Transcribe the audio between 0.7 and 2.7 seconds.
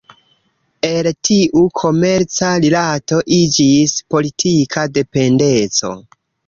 El tiu komerca